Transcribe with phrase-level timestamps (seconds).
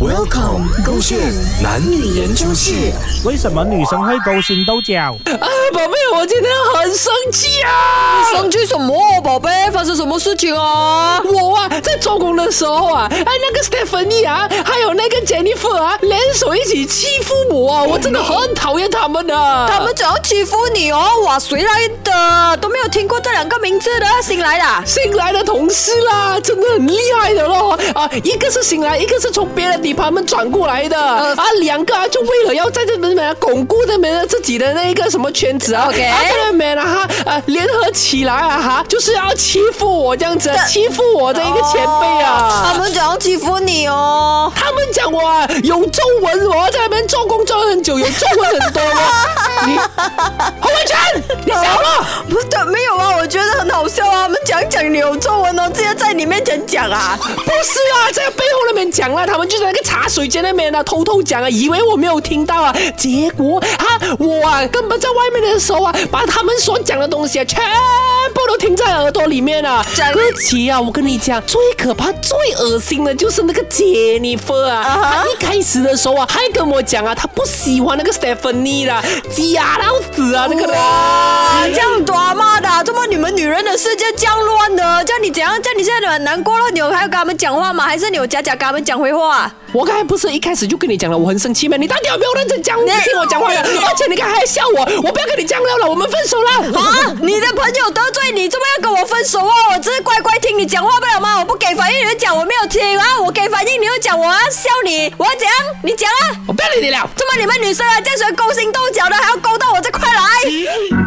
[0.00, 1.18] Welcome，勾线
[1.60, 2.92] 男女研究室。
[3.24, 5.16] 为什么女生会勾心斗角？
[5.26, 8.20] 哎，宝贝，我今天很生气啊！
[8.20, 9.50] 你生气什么，宝贝？
[9.72, 11.20] 发生什么事情啊？
[11.24, 14.47] 我啊，在做工的时候啊，哎，那个 Stephanie 啊，
[14.78, 17.82] 还有那个 Jennifer 啊，联手一起欺负我啊！
[17.82, 19.34] 我真的很讨厌他们的。
[19.68, 21.04] 他们怎样欺负你哦？
[21.24, 22.56] 哇，谁来的？
[22.58, 27.76] 都没有听过这两个名字的，新来的，新来的同事啦，真的很厉害的咯。
[27.92, 30.96] 啊，一个是新来，一个是从别的地方们转过来的。
[30.96, 35.86] 啊，两个啊，就为了要在这边呢巩固这边自己的那个什么圈子啊。
[35.88, 42.68] OK，在那边啊哈，呃，联合起来啊哈，就是要欺负我这样子，欺负我的一个前辈啊。
[42.72, 44.47] 他们怎样欺负你哦？
[45.08, 49.00] 他们讲我啊有皱纹，我在那边做工做了很久，有皱纹很多吗？
[49.66, 49.78] 你
[50.60, 50.96] 侯伟全，
[51.46, 52.06] 你笑了？
[52.28, 54.24] 不是的，没有啊，我觉得很好笑啊。
[54.24, 57.18] 我们讲讲你有皱纹哦，直接在你面前讲啊。
[57.18, 62.74] 不是啊，在背后那边讲啊，他们就在那个茶水间那边呢，偷偷讲啊，以为我没有听到啊。
[62.96, 63.84] 结果啊，
[64.18, 67.62] 我啊根本在外面的时候啊，把他们所讲的东西啊，全
[68.34, 69.84] 部都听在耳朵里面了。
[69.94, 75.24] 真而且啊，我跟你讲，最可怕、最恶心的就是那个杰尼弗啊。
[75.32, 80.74] 一开始的时候啊，还跟我讲啊，他不喜欢那个 Stephanie 啦，假到死啊，那个人。
[80.74, 84.37] 哇，这样多骂的，这么你们女人的世界这样
[85.48, 85.62] 乱呢？
[85.62, 87.84] 叫你现在很难过了，你有还要跟他们讲话吗？
[87.84, 89.50] 还是你有假假跟他们讲回话？
[89.72, 91.76] 我刚才不是一开始就跟你讲了，我很生气吗？
[91.76, 93.62] 你到底有没有认真讲你听我讲话呀？
[93.64, 96.50] 而且你刚才还笑我，我不要跟你讲了了，我们分手了。
[96.78, 97.14] 啊！
[97.20, 99.54] 你的朋友得罪你，这么要跟我分手啊？
[99.72, 101.38] 我只是乖乖听你讲话不了吗？
[101.38, 103.20] 我不给反应，你就讲我没有听啊！
[103.20, 105.54] 我给反应，你又讲我要笑你，我要怎样？
[105.82, 106.40] 你讲啊！
[106.46, 107.08] 我不要理你了。
[107.16, 110.97] 怎么你们女生啊，这样喜欢勾心斗角的，还要勾到我这块来？